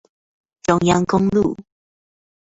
[0.63, 1.55] 中央公路